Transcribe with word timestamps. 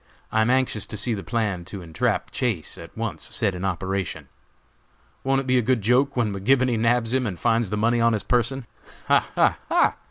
I 0.31 0.41
am 0.41 0.49
anxious 0.49 0.87
to 0.87 0.97
see 0.97 1.13
the 1.13 1.21
plan 1.23 1.63
to 1.65 1.83
entrap 1.83 2.31
Chase 2.31 2.75
at 2.75 2.97
once 2.97 3.27
set 3.35 3.53
in 3.53 3.63
operation. 3.63 4.29
Won't 5.23 5.41
it 5.41 5.45
be 5.45 5.59
a 5.59 5.61
good 5.61 5.83
joke 5.83 6.17
when 6.17 6.33
McGibony 6.33 6.79
nabs 6.79 7.13
him 7.13 7.27
and 7.27 7.39
finds 7.39 7.69
the 7.69 7.77
money 7.77 8.01
on 8.01 8.13
his 8.13 8.23
person? 8.23 8.65
Ha! 9.09 9.27
ha! 9.35 9.57
ha! 9.69 9.97